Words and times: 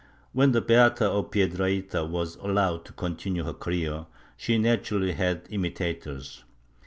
When 0.31 0.51
the 0.51 0.61
Beata 0.61 1.05
of 1.05 1.29
Piedrahita 1.29 2.09
was 2.09 2.35
allowed 2.37 2.85
to 2.85 2.93
continue 2.93 3.43
her 3.43 3.53
career, 3.53 4.07
she 4.35 4.57
nat 4.57 4.81
urally 4.85 5.13
had 5.13 5.45
imitators. 5.51 6.43